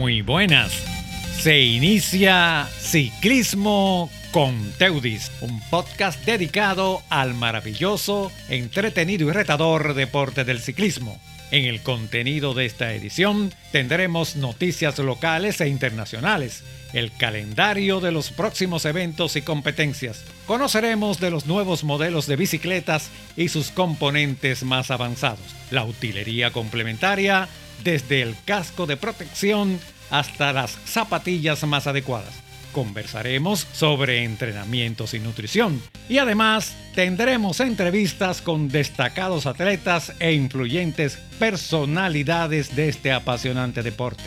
[0.00, 0.72] Muy buenas.
[1.38, 10.60] Se inicia Ciclismo con Teudis, un podcast dedicado al maravilloso, entretenido y retador deporte del
[10.60, 11.20] ciclismo.
[11.50, 16.62] En el contenido de esta edición tendremos noticias locales e internacionales,
[16.92, 20.24] el calendario de los próximos eventos y competencias.
[20.46, 25.40] Conoceremos de los nuevos modelos de bicicletas y sus componentes más avanzados,
[25.72, 27.48] la utilería complementaria,
[27.82, 29.80] desde el casco de protección
[30.10, 32.49] hasta las zapatillas más adecuadas.
[32.72, 42.76] Conversaremos sobre entrenamientos y nutrición y además tendremos entrevistas con destacados atletas e influyentes personalidades
[42.76, 44.24] de este apasionante deporte.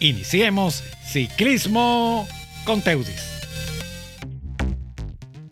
[0.00, 2.26] Iniciemos Ciclismo
[2.64, 3.32] con Teudis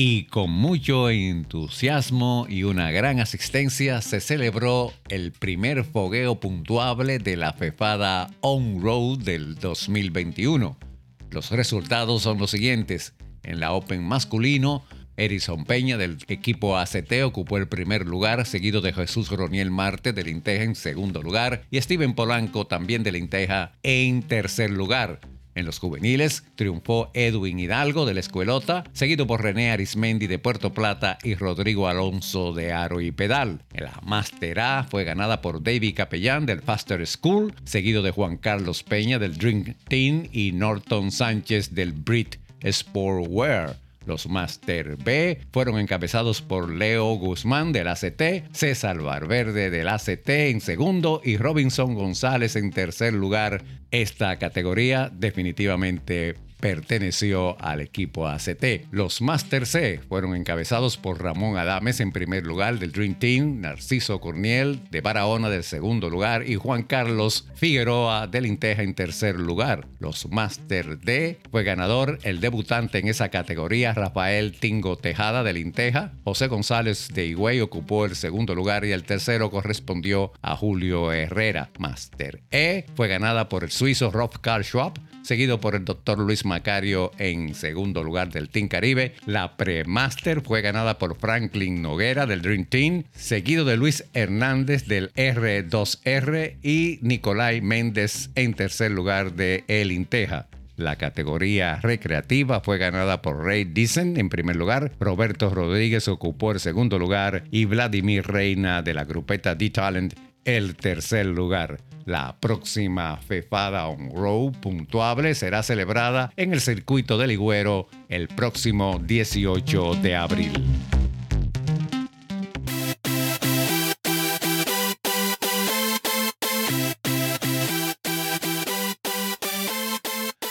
[0.00, 7.36] y con mucho entusiasmo y una gran asistencia se celebró el primer fogueo puntuable de
[7.36, 10.87] la FEFADA On Road del 2021.
[11.30, 13.14] Los resultados son los siguientes.
[13.42, 14.84] En la Open masculino,
[15.16, 20.28] Erison Peña del equipo ACT ocupó el primer lugar, seguido de Jesús Roniel Marte del
[20.28, 25.20] Inteja en segundo lugar y Steven Polanco también del Inteja en tercer lugar.
[25.58, 30.72] En los juveniles triunfó Edwin Hidalgo de la Escuelota, seguido por René Arismendi de Puerto
[30.72, 33.62] Plata y Rodrigo Alonso de Aro y Pedal.
[33.74, 38.84] La Master A fue ganada por David Capellán del Faster School, seguido de Juan Carlos
[38.84, 43.87] Peña del Drink Team y Norton Sánchez del Brit Sportwear.
[44.08, 50.60] Los Master B fueron encabezados por Leo Guzmán del ACT, César Valverde del ACT en
[50.62, 53.62] segundo y Robinson González en tercer lugar.
[53.90, 58.86] Esta categoría definitivamente perteneció al equipo ACT.
[58.90, 64.20] Los Master C fueron encabezados por Ramón Adames en primer lugar del Dream Team, Narciso
[64.20, 69.86] Corniel de Barahona del segundo lugar y Juan Carlos Figueroa del Inteja en tercer lugar.
[69.98, 76.12] Los Master D fue ganador el debutante en esa categoría Rafael Tingo Tejada del Inteja.
[76.24, 81.70] José González de Higüey ocupó el segundo lugar y el tercero correspondió a Julio Herrera.
[81.78, 86.46] Master E fue ganada por el suizo Rob Karl Schwab seguido por el doctor Luis
[86.46, 89.12] Macario en segundo lugar del Team Caribe.
[89.26, 95.12] La Pre-Master fue ganada por Franklin Noguera del Dream Team, seguido de Luis Hernández del
[95.12, 100.48] R2R y Nicolai Méndez en tercer lugar de El Inteja.
[100.76, 106.60] La categoría recreativa fue ganada por Ray Dicen en primer lugar, Roberto Rodríguez ocupó el
[106.60, 110.14] segundo lugar y Vladimir Reina de la grupeta D-Talent
[110.48, 111.78] el tercer lugar.
[112.06, 118.98] La próxima Fefada On Road puntuable será celebrada en el circuito del Ligüero el próximo
[118.98, 120.52] 18 de abril.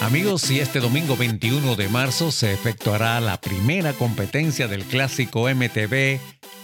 [0.00, 6.18] Amigos, y este domingo 21 de marzo se efectuará la primera competencia del clásico MTV,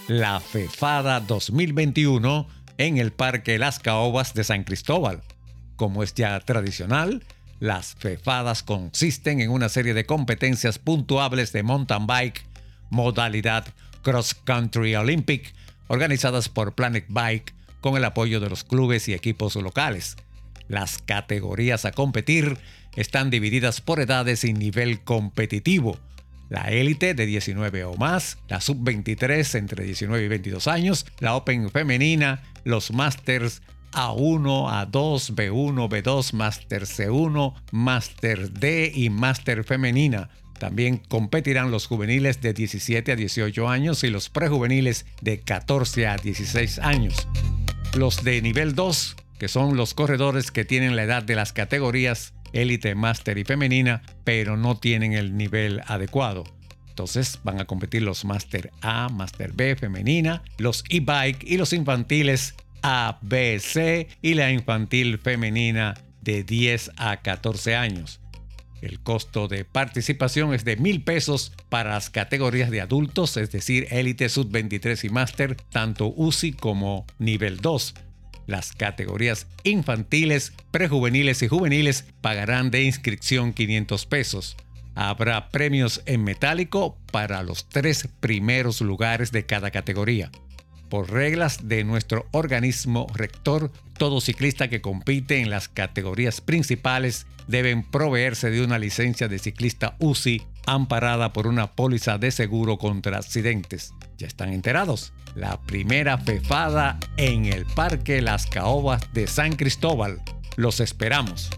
[0.09, 5.21] la FEFADA 2021 en el Parque Las Caobas de San Cristóbal.
[5.75, 7.23] Como es ya tradicional,
[7.59, 12.43] las fefadas consisten en una serie de competencias puntuables de mountain bike,
[12.89, 13.65] modalidad
[14.01, 15.53] Cross Country Olympic,
[15.87, 20.17] organizadas por Planet Bike con el apoyo de los clubes y equipos locales.
[20.67, 22.57] Las categorías a competir
[22.95, 25.97] están divididas por edades y nivel competitivo
[26.51, 31.71] la élite de 19 o más, la sub-23 entre 19 y 22 años, la Open
[31.71, 33.61] femenina, los Masters
[33.93, 40.29] A1, A2, B1, B2, Master C1, Master D y Master femenina.
[40.59, 46.17] También competirán los juveniles de 17 a 18 años y los prejuveniles de 14 a
[46.17, 47.29] 16 años.
[47.95, 52.33] Los de nivel 2, que son los corredores que tienen la edad de las categorías
[52.53, 56.43] élite, máster y femenina, pero no tienen el nivel adecuado.
[56.89, 62.53] Entonces van a competir los Master A, Master B femenina, los e-bike y los infantiles
[62.81, 68.19] A, B, C y la infantil femenina de 10 a 14 años.
[68.81, 73.87] El costo de participación es de mil pesos para las categorías de adultos, es decir,
[73.91, 77.93] élite, sub 23 y máster, tanto UCI como nivel 2
[78.51, 84.57] las categorías infantiles, prejuveniles y juveniles pagarán de inscripción 500 pesos.
[84.93, 90.29] Habrá premios en metálico para los tres primeros lugares de cada categoría.
[90.89, 97.83] Por reglas de nuestro organismo rector, todo ciclista que compite en las categorías principales deben
[97.83, 103.93] proveerse de una licencia de ciclista UCI amparada por una póliza de seguro contra accidentes.
[104.17, 105.13] Ya están enterados.
[105.35, 110.21] La primera fefada en el Parque Las Caobas de San Cristóbal.
[110.57, 111.49] Los esperamos.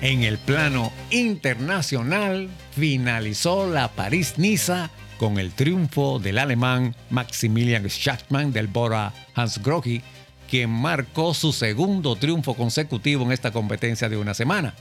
[0.00, 8.66] En el plano internacional, finalizó la París-Niza con el triunfo del alemán Maximilian Schachmann del
[8.66, 10.02] Bora Hans Grohe
[10.48, 14.74] quien marcó su segundo triunfo consecutivo en esta competencia de una semana.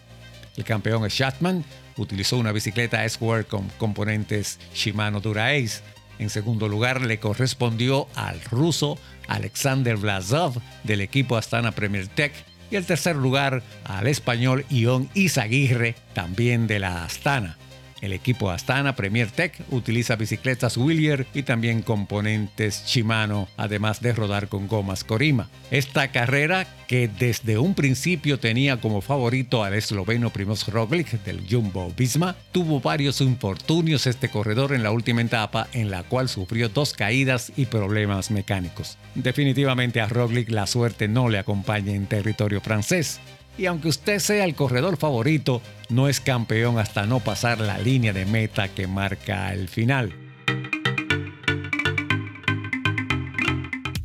[0.58, 1.66] El campeón Schachmann
[1.98, 5.82] utilizó una bicicleta S-Work con componentes Shimano Dura-Ace.
[6.18, 8.98] En segundo lugar le correspondió al ruso
[9.28, 12.34] Alexander Vlasov del equipo Astana Premier Tech
[12.72, 17.58] y el tercer lugar al español Ion Izaguirre, también de la Astana.
[18.06, 24.48] El equipo Astana Premier Tech utiliza bicicletas Willier y también componentes Shimano, además de rodar
[24.48, 25.50] con gomas Corima.
[25.72, 31.92] Esta carrera, que desde un principio tenía como favorito al esloveno Primoz Roglic del Jumbo
[31.98, 36.94] Visma, tuvo varios infortunios este corredor en la última etapa en la cual sufrió dos
[36.94, 39.00] caídas y problemas mecánicos.
[39.16, 43.20] Definitivamente a Roglic la suerte no le acompaña en territorio francés
[43.58, 48.14] y aunque usted sea el corredor favorito, no es campeón hasta no pasar la línea
[48.14, 50.14] de meta que marca el final.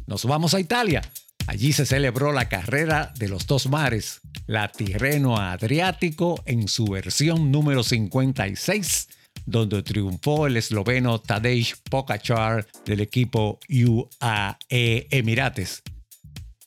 [0.06, 1.02] Nos vamos a Italia.
[1.47, 7.50] Allí se celebró la carrera de los dos mares, la Tirreno Adriático en su versión
[7.50, 9.08] número 56,
[9.47, 15.82] donde triunfó el esloveno Tadej Pogacar del equipo UAE Emirates.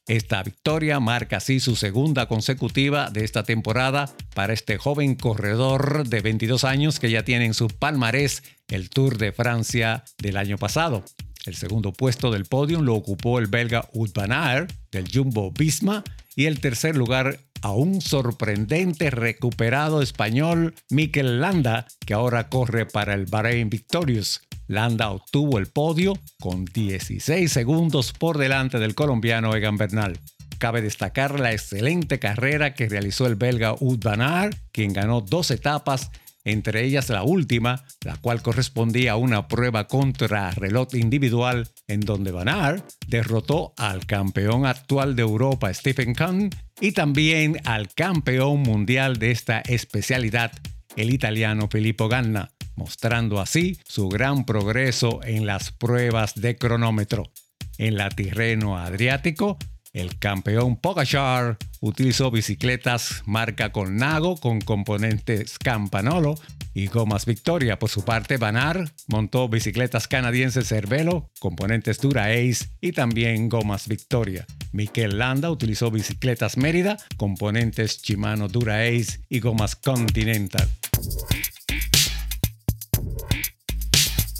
[0.08, 6.20] Esta victoria marca así su segunda consecutiva de esta temporada para este joven corredor de
[6.20, 11.06] 22 años que ya tiene en su palmarés el Tour de Francia del año pasado.
[11.46, 16.04] El segundo puesto del podio lo ocupó el belga Wout van del Jumbo Visma
[16.36, 23.14] y el tercer lugar a un sorprendente recuperado español Mikel Landa que ahora corre para
[23.14, 24.42] el Bahrein Victorious.
[24.68, 30.20] Landa obtuvo el podio con 16 segundos por delante del colombiano Egan Bernal.
[30.58, 36.10] Cabe destacar la excelente carrera que realizó el belga Wout van quien ganó dos etapas,
[36.46, 42.32] entre ellas la última, la cual correspondía a una prueba contra reloj individual, en donde
[42.32, 46.50] Van Aert derrotó al campeón actual de Europa Stephen Kahn
[46.80, 50.52] y también al campeón mundial de esta especialidad,
[50.96, 57.32] el italiano Filippo Ganna mostrando así su gran progreso en las pruebas de cronómetro.
[57.78, 59.58] En la Tirreno Adriático,
[59.94, 66.36] el campeón Pogachar utilizó bicicletas marca Colnago con componentes Campanolo
[66.74, 67.78] y gomas Victoria.
[67.78, 74.48] Por su parte, Banar montó bicicletas canadienses Cervelo, componentes Dura Ace y también gomas Victoria.
[74.72, 80.68] Miquel Landa utilizó bicicletas Mérida, componentes Shimano Dura Ace y gomas Continental.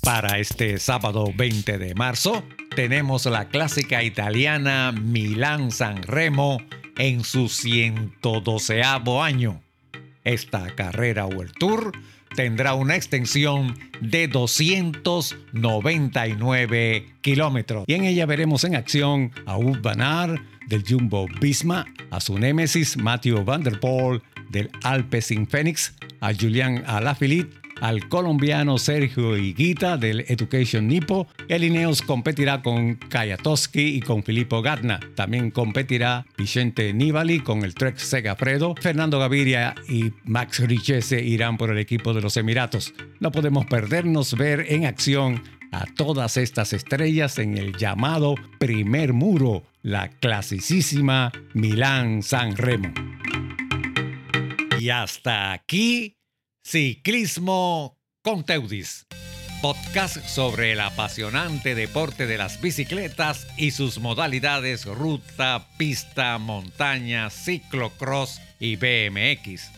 [0.04, 2.44] Para este sábado 20 de marzo
[2.76, 6.62] tenemos la clásica italiana Milán San Remo
[6.98, 8.84] en su 112
[9.24, 9.62] año.
[10.26, 11.94] Esta carrera o el tour
[12.36, 20.02] tendrá una extensión de 299 kilómetros y en ella veremos en acción a Van
[20.68, 26.84] del Jumbo Visma, a su némesis Matthew Van Der Poel del Alpecin Phoenix, a Julian
[26.88, 31.28] Alaphilippe al colombiano Sergio Higuita del Education Nipo.
[31.50, 35.02] El Ineos competirá con Kayatoski y con Filippo Gatna.
[35.16, 38.76] También competirá Vicente Nibali con el Trek Segafredo.
[38.80, 42.94] Fernando Gaviria y Max Richese irán por el equipo de los Emiratos.
[43.20, 45.44] No podemos perdernos ver en acción
[45.74, 52.94] a todas estas estrellas en el llamado primer muro, la clasicísima Milán San Remo.
[54.80, 56.16] Y hasta aquí
[56.66, 59.06] Ciclismo con Teudis,
[59.62, 68.40] podcast sobre el apasionante deporte de las bicicletas y sus modalidades ruta, pista, montaña, ciclocross
[68.62, 69.72] y BMX.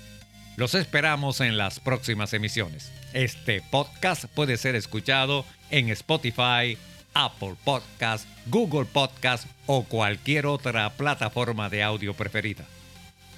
[0.57, 2.91] Los esperamos en las próximas emisiones.
[3.13, 6.77] Este podcast puede ser escuchado en Spotify,
[7.15, 12.63] Apple Podcast, Google Podcast o cualquier otra plataforma de audio preferida.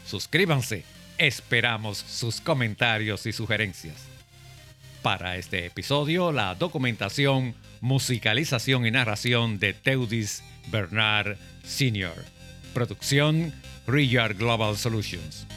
[0.06, 4.08] Suscríbanse Esperamos sus comentarios y sugerencias.
[5.02, 12.14] Para este episodio, la documentación, musicalización y narración de Teudis Bernard Sr.
[12.74, 13.52] Producción
[13.88, 15.48] Riyard Global Solutions.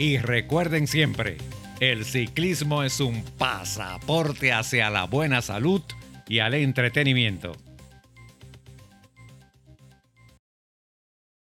[0.00, 1.36] Y recuerden siempre,
[1.78, 5.82] el ciclismo es un pasaporte hacia la buena salud
[6.26, 7.56] y al entretenimiento.